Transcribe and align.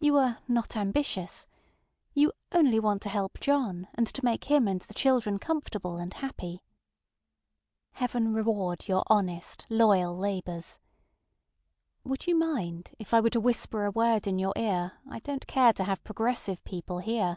You 0.00 0.14
ŌĆ£are 0.14 0.38
not 0.48 0.76
ambitious; 0.76 1.46
ŌĆØ 1.46 2.10
you 2.14 2.32
ŌĆ£only 2.50 2.80
want 2.80 3.00
to 3.02 3.08
help 3.08 3.38
John, 3.38 3.86
and 3.94 4.08
to 4.08 4.24
make 4.24 4.46
him 4.50 4.66
and 4.66 4.80
the 4.80 4.92
children 4.92 5.38
comfortable 5.38 5.98
and 5.98 6.12
happy. 6.14 6.64
ŌĆØ 6.64 7.70
Heaven 8.00 8.34
reward 8.34 8.88
your 8.88 9.04
honest, 9.06 9.68
loyal 9.70 10.20
endeavors! 10.24 10.80
Would 12.02 12.26
you 12.26 12.34
mind 12.36 12.90
if 12.98 13.14
I 13.14 13.20
were 13.20 13.30
to 13.30 13.40
whisper 13.40 13.84
a 13.84 13.92
word 13.92 14.26
in 14.26 14.40
your 14.40 14.52
ear 14.56 14.94
I 15.08 15.20
donŌĆÖt 15.20 15.46
care 15.46 15.72
to 15.74 15.84
have 15.84 16.02
progressive 16.02 16.64
people 16.64 16.98
hear? 16.98 17.26